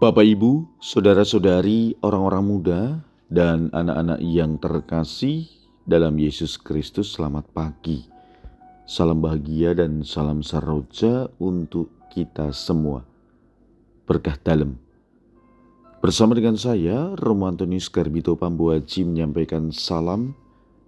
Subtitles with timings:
[0.00, 2.80] Bapak, Ibu, saudara-saudari, orang-orang muda,
[3.28, 5.44] dan anak-anak yang terkasih
[5.84, 8.08] dalam Yesus Kristus, selamat pagi.
[8.88, 13.04] Salam bahagia dan salam saroja untuk kita semua.
[14.08, 14.80] Berkah dalam.
[16.00, 20.32] Bersama dengan saya, Romo Antonius Garbito Pambuaji menyampaikan salam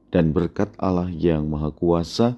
[0.09, 2.33] dan berkat Allah yang Maha Kuasa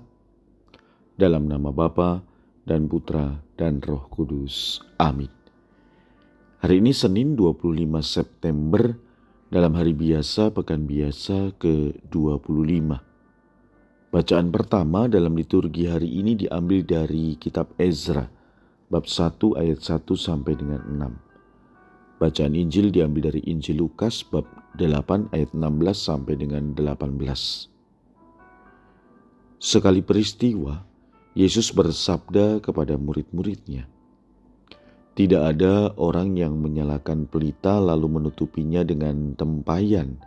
[1.15, 2.27] dalam nama Bapa
[2.67, 4.83] dan Putra dan Roh Kudus.
[4.99, 5.44] Amin.
[6.65, 8.97] Hari ini Senin 25 September
[9.53, 12.89] dalam hari biasa pekan biasa ke-25.
[14.09, 18.33] Bacaan pertama dalam liturgi hari ini diambil dari kitab Ezra
[18.89, 22.25] bab 1 ayat 1 sampai dengan 6.
[22.25, 24.49] Bacaan Injil diambil dari Injil Lukas bab
[24.81, 25.61] 8 ayat 16
[25.93, 27.69] sampai dengan 18.
[29.61, 30.81] Sekali peristiwa,
[31.37, 33.85] Yesus bersabda kepada murid-muridnya,
[35.15, 40.19] tidak ada orang yang menyalakan pelita lalu menutupinya dengan tempayan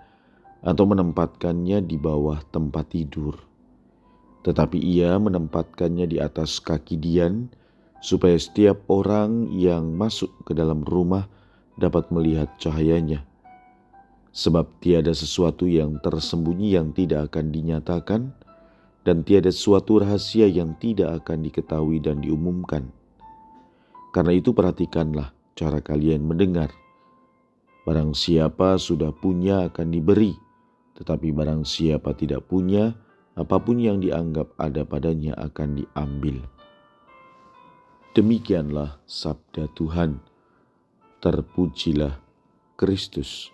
[0.64, 3.36] atau menempatkannya di bawah tempat tidur.
[4.48, 7.52] Tetapi ia menempatkannya di atas kaki Dian
[8.00, 11.28] supaya setiap orang yang masuk ke dalam rumah
[11.76, 13.28] dapat melihat cahayanya.
[14.32, 18.22] Sebab tiada sesuatu yang tersembunyi yang tidak akan dinyatakan
[19.04, 22.88] dan tiada suatu rahasia yang tidak akan diketahui dan diumumkan
[24.18, 26.74] karena itu perhatikanlah cara kalian mendengar.
[27.86, 30.34] Barang siapa sudah punya akan diberi,
[30.98, 32.98] tetapi barang siapa tidak punya,
[33.38, 36.42] apa pun yang dianggap ada padanya akan diambil.
[38.18, 40.18] Demikianlah sabda Tuhan.
[41.22, 42.18] Terpujilah
[42.74, 43.54] Kristus.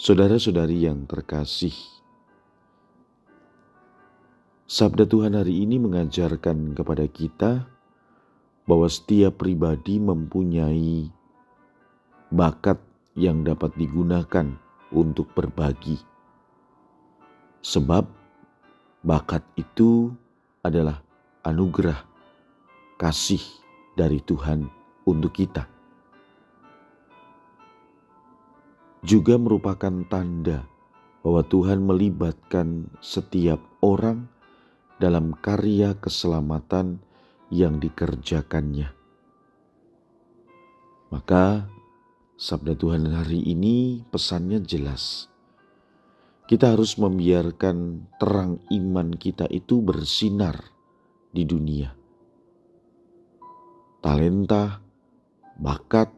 [0.00, 1.76] Saudara-saudari yang terkasih,
[4.64, 7.79] sabda Tuhan hari ini mengajarkan kepada kita
[8.70, 11.10] bahwa setiap pribadi mempunyai
[12.30, 12.78] bakat
[13.18, 14.46] yang dapat digunakan
[14.94, 15.98] untuk berbagi.
[17.66, 18.06] Sebab
[19.02, 20.14] bakat itu
[20.62, 21.02] adalah
[21.42, 21.98] anugerah
[22.94, 23.42] kasih
[23.98, 24.70] dari Tuhan
[25.02, 25.66] untuk kita.
[29.02, 30.62] Juga merupakan tanda
[31.26, 34.30] bahwa Tuhan melibatkan setiap orang
[35.02, 37.09] dalam karya keselamatan
[37.50, 38.94] yang dikerjakannya.
[41.10, 41.66] Maka
[42.38, 45.26] sabda Tuhan hari ini pesannya jelas.
[46.46, 50.58] Kita harus membiarkan terang iman kita itu bersinar
[51.30, 51.94] di dunia.
[54.02, 54.82] Talenta,
[55.58, 56.10] bakat,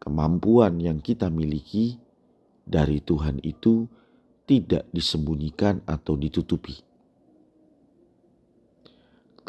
[0.00, 2.00] kemampuan yang kita miliki
[2.64, 3.84] dari Tuhan itu
[4.48, 6.87] tidak disembunyikan atau ditutupi.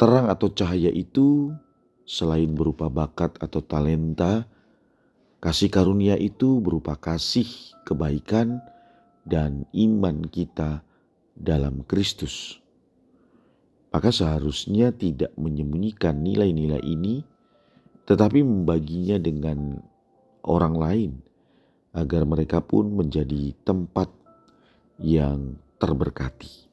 [0.00, 1.52] Terang atau cahaya itu
[2.08, 4.48] selain berupa bakat atau talenta,
[5.44, 7.44] kasih karunia itu berupa kasih,
[7.84, 8.64] kebaikan,
[9.28, 10.80] dan iman kita
[11.36, 12.64] dalam Kristus.
[13.92, 17.20] Maka seharusnya tidak menyembunyikan nilai-nilai ini,
[18.08, 19.84] tetapi membaginya dengan
[20.48, 21.12] orang lain
[21.92, 24.08] agar mereka pun menjadi tempat
[24.96, 26.69] yang terberkati.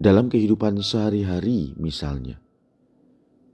[0.00, 2.40] Dalam kehidupan sehari-hari, misalnya,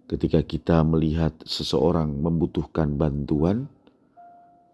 [0.06, 3.66] ketika kita melihat seseorang membutuhkan bantuan,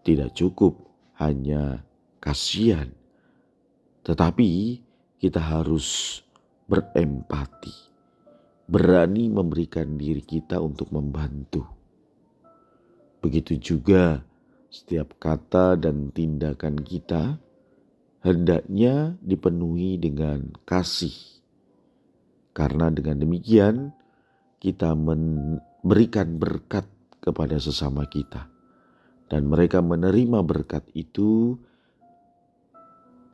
[0.05, 0.77] tidak cukup
[1.17, 1.81] hanya
[2.21, 2.93] kasihan,
[4.05, 4.85] tetapi
[5.17, 6.21] kita harus
[6.69, 7.73] berempati,
[8.69, 11.65] berani memberikan diri kita untuk membantu.
[13.17, 14.21] Begitu juga
[14.69, 17.41] setiap kata dan tindakan kita
[18.21, 21.33] hendaknya dipenuhi dengan kasih
[22.53, 23.89] karena dengan demikian
[24.61, 26.85] kita memberikan berkat
[27.19, 28.47] kepada sesama kita.
[29.27, 31.57] Dan mereka menerima berkat itu,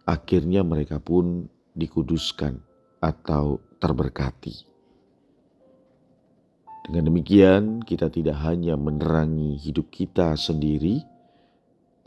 [0.08, 2.58] akhirnya mereka pun dikuduskan
[3.03, 4.66] atau terberkati.
[6.88, 11.03] Dengan demikian, kita tidak hanya menerangi hidup kita sendiri,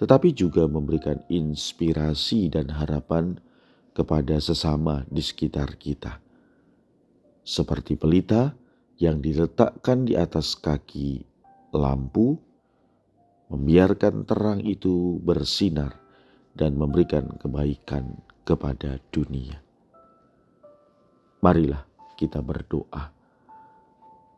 [0.01, 3.39] tetapi juga memberikan inspirasi dan harapan
[3.93, 6.32] kepada sesama di sekitar kita
[7.43, 8.55] seperti pelita
[9.03, 11.27] yang diletakkan di atas kaki
[11.75, 12.39] lampu,
[13.51, 15.99] membiarkan terang itu bersinar
[16.55, 18.17] dan memberikan kebaikan
[18.47, 19.59] kepada dunia.
[21.43, 21.83] Marilah
[22.15, 23.11] kita berdoa.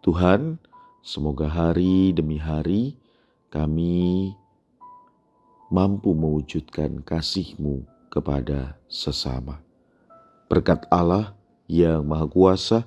[0.00, 0.56] Tuhan,
[1.04, 2.96] semoga hari demi hari
[3.52, 4.32] kami
[5.68, 9.60] mampu mewujudkan kasih-Mu kepada sesama.
[10.48, 11.34] Berkat Allah
[11.66, 12.86] yang Maha Kuasa,